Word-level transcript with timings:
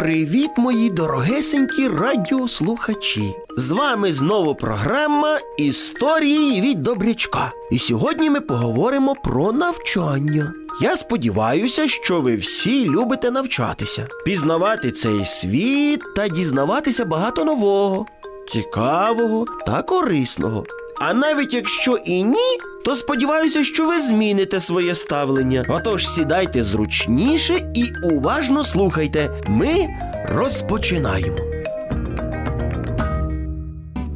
Привіт, 0.00 0.50
мої 0.56 0.90
дорогесенькі 0.90 1.88
радіослухачі! 1.88 3.34
З 3.56 3.70
вами 3.70 4.12
знову 4.12 4.54
програма 4.54 5.38
Історії 5.58 6.60
від 6.60 6.82
Добрячка. 6.82 7.52
І 7.70 7.78
сьогодні 7.78 8.30
ми 8.30 8.40
поговоримо 8.40 9.14
про 9.24 9.52
навчання. 9.52 10.52
Я 10.82 10.96
сподіваюся, 10.96 11.88
що 11.88 12.20
ви 12.20 12.36
всі 12.36 12.88
любите 12.88 13.30
навчатися, 13.30 14.08
пізнавати 14.24 14.92
цей 14.92 15.24
світ 15.24 16.00
та 16.16 16.28
дізнаватися 16.28 17.04
багато 17.04 17.44
нового, 17.44 18.06
цікавого 18.52 19.44
та 19.66 19.82
корисного. 19.82 20.64
А 21.00 21.14
навіть 21.14 21.54
якщо 21.54 21.96
і 21.96 22.22
ні, 22.22 22.58
то 22.84 22.94
сподіваюся, 22.94 23.64
що 23.64 23.86
ви 23.86 23.98
зміните 23.98 24.60
своє 24.60 24.94
ставлення. 24.94 25.64
Отож, 25.68 26.08
сідайте 26.08 26.62
зручніше 26.62 27.72
і 27.74 27.84
уважно 28.06 28.64
слухайте. 28.64 29.30
Ми 29.46 29.88
розпочинаємо. 30.28 31.36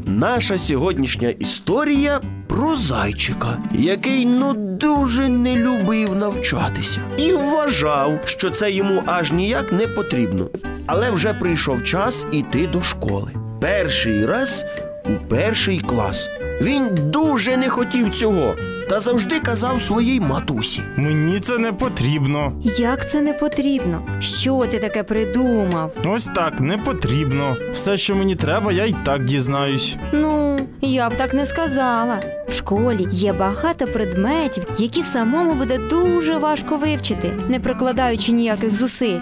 Наша 0.06 0.58
сьогоднішня 0.58 1.28
історія 1.28 2.20
про 2.48 2.76
зайчика, 2.76 3.58
який 3.72 4.26
ну 4.26 4.54
дуже 4.54 5.28
не 5.28 5.56
любив 5.56 6.16
навчатися 6.16 7.00
і 7.16 7.32
вважав, 7.32 8.20
що 8.24 8.50
це 8.50 8.70
йому 8.70 9.02
аж 9.06 9.32
ніяк 9.32 9.72
не 9.72 9.88
потрібно. 9.88 10.50
Але 10.86 11.10
вже 11.10 11.34
прийшов 11.34 11.84
час 11.84 12.26
іти 12.32 12.66
до 12.66 12.80
школи. 12.80 13.32
Перший 13.60 14.26
раз 14.26 14.64
у 15.04 15.28
перший 15.28 15.80
клас. 15.80 16.28
Він 16.60 16.88
дуже 16.94 17.56
не 17.56 17.68
хотів 17.68 18.14
цього 18.14 18.54
та 18.88 19.00
завжди 19.00 19.40
казав 19.40 19.82
своїй 19.82 20.20
матусі. 20.20 20.80
Мені 20.96 21.40
це 21.40 21.58
не 21.58 21.72
потрібно. 21.72 22.52
Як 22.78 23.10
це 23.10 23.20
не 23.20 23.32
потрібно? 23.32 24.02
Що 24.20 24.66
ти 24.70 24.78
таке 24.78 25.02
придумав? 25.02 25.92
Ось 26.04 26.24
так, 26.24 26.60
не 26.60 26.78
потрібно. 26.78 27.56
Все, 27.72 27.96
що 27.96 28.14
мені 28.14 28.34
треба, 28.36 28.72
я 28.72 28.84
й 28.86 28.94
так 29.04 29.24
дізнаюсь. 29.24 29.96
Ну, 30.12 30.56
я 30.80 31.10
б 31.10 31.14
так 31.16 31.34
не 31.34 31.46
сказала. 31.46 32.20
В 32.48 32.52
школі 32.52 33.08
є 33.10 33.32
багато 33.32 33.86
предметів, 33.86 34.64
які 34.78 35.02
самому 35.02 35.54
буде 35.54 35.78
дуже 35.90 36.36
важко 36.38 36.76
вивчити, 36.76 37.32
не 37.48 37.60
прикладаючи 37.60 38.32
ніяких 38.32 38.78
зусиль. 38.78 39.18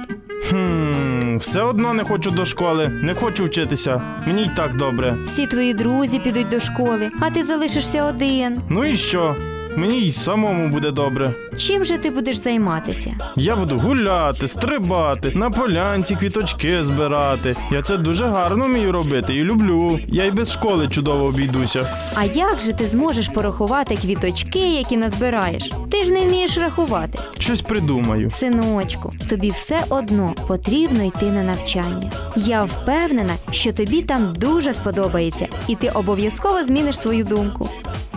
Хм, 0.50 0.92
все 1.38 1.62
одно 1.62 1.94
не 1.94 2.05
хочу 2.05 2.30
до 2.30 2.44
школи, 2.44 2.88
не 2.88 3.14
хочу 3.14 3.44
вчитися. 3.44 4.02
Мені 4.27 4.42
й 4.42 4.50
так 4.56 4.77
добре. 4.77 5.16
Всі 5.25 5.47
твої 5.47 5.74
друзі 5.74 6.19
підуть 6.19 6.48
до 6.48 6.61
школи, 6.61 7.11
а 7.20 7.30
ти 7.30 7.42
залишишся 7.44 8.05
один. 8.05 8.58
Ну 8.69 8.84
і 8.84 8.97
що? 8.97 9.36
Мені 9.77 9.98
й 9.98 10.11
самому 10.11 10.69
буде 10.69 10.91
добре. 10.91 11.34
Чим 11.59 11.84
же 11.84 11.98
ти 11.98 12.11
будеш 12.11 12.37
займатися? 12.37 13.15
Я 13.37 13.56
буду 13.56 13.79
гуляти, 13.79 14.48
стрибати, 14.48 15.33
на 15.34 15.51
полянці 15.51 16.17
квіточки 16.17 16.84
збирати. 16.84 17.56
Я 17.70 17.83
це 17.83 17.97
дуже 17.97 18.25
гарно 18.27 18.64
вмію 18.64 18.92
робити 18.92 19.34
і 19.34 19.45
люблю. 19.45 19.98
Я 20.06 20.25
й 20.25 20.31
без 20.31 20.53
школи 20.53 20.89
чудово 20.89 21.25
обійдуся. 21.25 21.87
А 22.14 22.25
як 22.25 22.61
же 22.61 22.73
ти 22.73 22.87
зможеш 22.87 23.29
порахувати 23.29 23.97
квіточки, 23.97 24.75
які 24.75 24.97
назбираєш? 24.97 25.73
Ти 25.91 26.05
ж 26.05 26.11
не 26.12 26.20
вмієш 26.20 26.59
рахувати. 26.59 27.19
Щось 27.39 27.62
придумаю. 27.62 28.31
Синочку, 28.31 29.12
тобі 29.29 29.48
все 29.51 29.84
одно 29.89 30.34
потрібно 30.48 31.03
йти 31.05 31.27
на 31.27 31.42
навчання. 31.42 32.11
Я 32.36 32.62
впевнена, 32.64 33.33
що 33.51 33.73
тобі 33.73 34.03
там 34.03 34.34
дуже 34.36 34.75
сподобається, 34.75 35.47
і 35.69 35.75
ти 35.75 35.89
обов'язково 35.89 36.64
зміниш 36.64 36.98
свою 36.98 37.25
думку. 37.25 37.69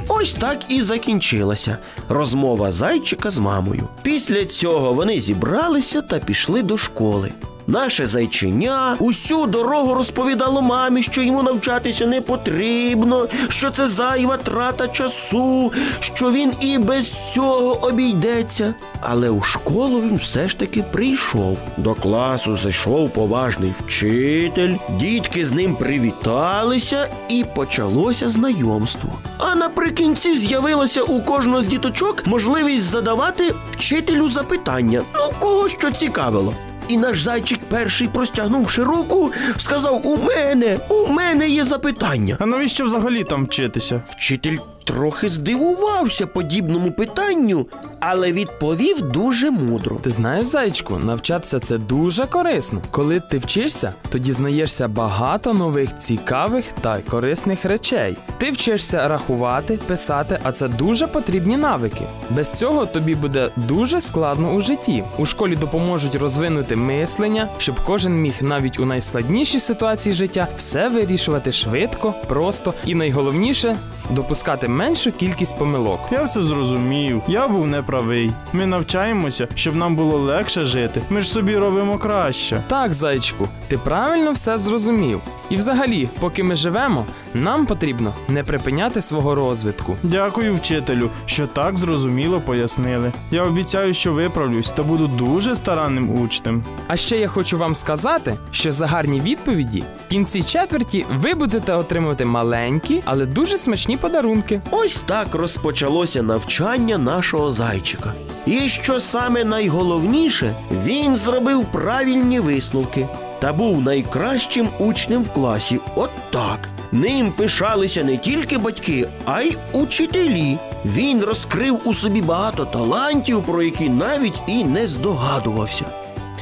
Ось 0.07 0.33
так 0.33 0.59
і 0.69 0.81
закінчилася 0.81 1.77
розмова 2.09 2.71
зайчика 2.71 3.31
з 3.31 3.39
мамою. 3.39 3.87
Після 4.01 4.45
цього 4.45 4.93
вони 4.93 5.21
зібралися 5.21 6.01
та 6.01 6.19
пішли 6.19 6.63
до 6.63 6.77
школи. 6.77 7.31
Наше 7.67 8.07
зайчиня 8.07 8.95
усю 8.99 9.47
дорогу 9.47 9.93
розповідало 9.93 10.61
мамі, 10.61 11.03
що 11.03 11.21
йому 11.21 11.43
навчатися 11.43 12.07
не 12.07 12.21
потрібно, 12.21 13.27
що 13.49 13.71
це 13.71 13.87
зайва 13.87 14.37
трата 14.37 14.87
часу, 14.87 15.73
що 15.99 16.31
він 16.31 16.53
і 16.61 16.77
без 16.77 17.13
цього 17.33 17.85
обійдеться. 17.85 18.73
Але 19.01 19.29
у 19.29 19.41
школу 19.41 20.01
він 20.01 20.15
все 20.15 20.47
ж 20.47 20.59
таки 20.59 20.83
прийшов. 20.91 21.57
До 21.77 21.93
класу 21.93 22.57
зайшов 22.57 23.09
поважний 23.09 23.73
вчитель, 23.85 24.73
дітки 24.99 25.45
з 25.45 25.51
ним 25.51 25.75
привіталися, 25.75 27.07
і 27.29 27.45
почалося 27.55 28.29
знайомство. 28.29 29.09
А 29.37 29.55
наприкінці 29.55 30.37
з'явилася 30.37 31.01
у 31.01 31.21
кожного 31.21 31.61
з 31.61 31.65
діточок 31.65 32.27
можливість 32.27 32.83
задавати 32.83 33.53
вчителю 33.71 34.29
запитання, 34.29 35.01
ну 35.15 35.33
кого 35.39 35.69
що 35.69 35.91
цікавило. 35.91 36.53
І 36.87 36.97
наш 36.97 37.21
зайчик 37.21 37.59
перший, 37.69 38.07
простягнувши 38.07 38.83
руку, 38.83 39.31
сказав: 39.57 40.07
У 40.07 40.17
мене, 40.17 40.77
у 40.89 41.07
мене 41.07 41.49
є 41.49 41.63
запитання. 41.63 42.37
А 42.39 42.45
навіщо 42.45 42.85
взагалі 42.85 43.23
там 43.23 43.45
вчитися? 43.45 44.03
Вчитель 44.09 44.57
трохи 44.85 45.29
здивувався 45.29 46.27
подібному 46.27 46.91
питанню, 46.91 47.65
але 47.99 48.31
відповів 48.31 49.01
дуже 49.01 49.51
мудро. 49.51 49.95
Ти 49.95 50.11
знаєш, 50.11 50.45
зайчику, 50.45 50.97
навчатися 50.97 51.59
це 51.59 51.77
дуже 51.77 52.25
корисно. 52.25 52.81
Коли 52.91 53.19
ти 53.19 53.37
вчишся, 53.37 53.93
то 54.11 54.17
дізнаєшся 54.17 54.87
багато 54.87 55.53
нових 55.53 55.99
цікавих 55.99 56.65
та 56.81 56.99
корисних 56.99 57.65
речей. 57.65 58.17
Ти 58.37 58.51
вчишся 58.51 59.07
рахувати, 59.07 59.79
писати, 59.87 60.39
а 60.43 60.51
це 60.51 60.67
дуже 60.67 61.07
потрібні 61.07 61.57
навики. 61.57 62.01
Без 62.29 62.51
цього 62.51 62.85
тобі 62.85 63.15
буде 63.15 63.49
дуже 63.55 64.01
складно 64.01 64.53
у 64.53 64.61
житті. 64.61 65.03
У 65.17 65.25
школі 65.25 65.55
допоможуть 65.55 66.15
розвинути 66.15 66.75
мислення, 66.75 67.47
щоб 67.57 67.75
кожен 67.85 68.15
міг 68.21 68.33
навіть 68.41 68.79
у 68.79 68.85
найскладнішій 68.85 69.59
ситуації 69.59 70.15
життя 70.15 70.47
все 70.57 70.89
вирішувати 70.89 71.51
швидко, 71.51 72.13
просто 72.27 72.73
і 72.85 72.95
найголовніше 72.95 73.75
допускати 74.09 74.67
меншу 74.75 75.11
кількість 75.11 75.57
помилок. 75.57 75.99
Я 76.11 76.23
все 76.23 76.41
зрозумів. 76.41 77.21
Я 77.27 77.47
був 77.47 77.67
неправий. 77.67 78.31
Ми 78.53 78.65
навчаємося, 78.65 79.47
щоб 79.55 79.75
нам 79.75 79.95
було 79.95 80.17
легше 80.17 80.65
жити. 80.65 81.01
Ми 81.09 81.21
ж 81.21 81.29
собі 81.29 81.57
робимо 81.57 81.97
краще. 81.97 82.63
Так, 82.67 82.93
зайчику, 82.93 83.47
ти 83.67 83.77
правильно 83.77 84.31
все 84.31 84.57
зрозумів. 84.57 85.21
І 85.49 85.55
взагалі, 85.55 86.09
поки 86.19 86.43
ми 86.43 86.55
живемо, 86.55 87.05
нам 87.33 87.65
потрібно 87.65 88.13
не 88.27 88.43
припиняти 88.43 89.01
свого 89.01 89.35
розвитку. 89.35 89.97
Дякую, 90.03 90.55
вчителю, 90.55 91.09
що 91.25 91.47
так 91.47 91.77
зрозуміло 91.77 92.41
пояснили. 92.41 93.11
Я 93.31 93.43
обіцяю, 93.43 93.93
що 93.93 94.13
виправлюсь 94.13 94.69
та 94.69 94.83
буду 94.83 95.07
дуже 95.07 95.55
старанним 95.55 96.21
учнем. 96.21 96.63
А 96.87 96.95
ще 96.95 97.17
я 97.17 97.27
хочу 97.27 97.57
вам 97.57 97.75
сказати, 97.75 98.37
що 98.51 98.71
за 98.71 98.87
гарні 98.87 99.19
відповіді 99.21 99.83
в 100.05 100.09
кінці 100.09 100.43
четверті 100.43 101.05
ви 101.19 101.33
будете 101.33 101.73
отримувати 101.73 102.25
маленькі, 102.25 103.01
але 103.05 103.25
дуже 103.25 103.57
смачні 103.57 103.97
подарунки. 103.97 104.61
Ось 104.71 105.01
так 105.05 105.35
розпочалося 105.35 106.23
навчання 106.23 106.97
нашого 106.97 107.51
зайчика. 107.51 108.13
І 108.45 108.69
що 108.69 108.99
саме 108.99 109.43
найголовніше, 109.43 110.55
він 110.85 111.15
зробив 111.15 111.65
правильні 111.65 112.39
висновки 112.39 113.07
та 113.39 113.53
був 113.53 113.81
найкращим 113.81 114.69
учнем 114.79 115.23
в 115.23 115.33
класі. 115.33 115.79
От 115.95 116.09
так. 116.31 116.69
Ним 116.91 117.31
пишалися 117.31 118.03
не 118.03 118.17
тільки 118.17 118.57
батьки, 118.57 119.07
а 119.25 119.41
й 119.41 119.57
учителі. 119.71 120.57
Він 120.85 121.21
розкрив 121.21 121.79
у 121.85 121.93
собі 121.93 122.21
багато 122.21 122.65
талантів, 122.65 123.43
про 123.43 123.63
які 123.63 123.89
навіть 123.89 124.41
і 124.47 124.63
не 124.63 124.87
здогадувався. 124.87 125.85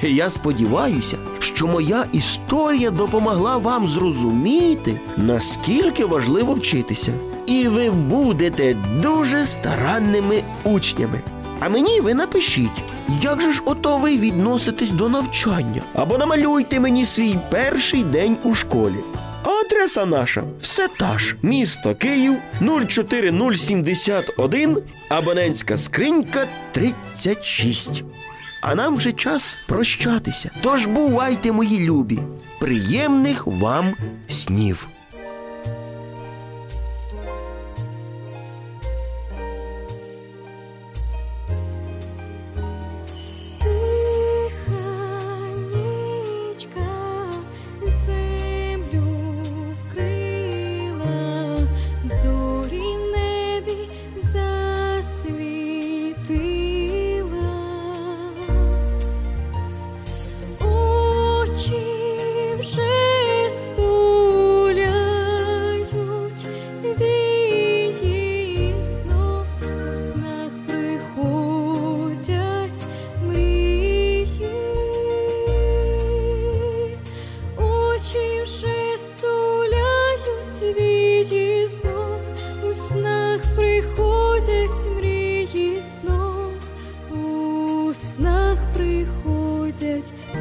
Я 0.01 0.29
сподіваюся, 0.29 1.17
що 1.39 1.67
моя 1.67 2.05
історія 2.11 2.91
допомогла 2.91 3.57
вам 3.57 3.87
зрозуміти, 3.87 4.99
наскільки 5.17 6.05
важливо 6.05 6.53
вчитися. 6.53 7.13
І 7.45 7.67
ви 7.67 7.91
будете 7.91 8.75
дуже 9.01 9.45
старанними 9.45 10.43
учнями. 10.63 11.19
А 11.59 11.69
мені 11.69 12.01
ви 12.01 12.13
напишіть, 12.13 12.83
як 13.21 13.41
же 13.41 13.51
ж 13.51 13.61
ото 13.65 13.97
ви 13.97 14.17
відноситесь 14.17 14.89
до 14.89 15.09
навчання? 15.09 15.81
Або 15.93 16.17
намалюйте 16.17 16.79
мені 16.79 17.05
свій 17.05 17.37
перший 17.49 18.03
день 18.03 18.37
у 18.43 18.55
школі. 18.55 18.95
А 19.43 19.49
Адреса 19.49 20.05
наша 20.05 20.43
все 20.61 20.87
та 20.87 21.17
ж. 21.17 21.35
Місто 21.41 21.95
Київ 21.95 22.35
04071, 22.87 24.77
абонентська 25.09 25.77
скринька 25.77 26.47
36. 26.71 28.03
А 28.61 28.75
нам 28.75 28.95
вже 28.95 29.11
час 29.11 29.57
прощатися. 29.67 30.51
Тож 30.61 30.85
бувайте, 30.85 31.51
мої 31.51 31.79
любі. 31.79 32.19
Приємних 32.59 33.47
вам 33.47 33.93
снів. 34.29 34.87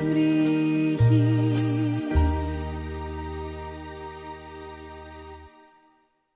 You. 0.03 0.62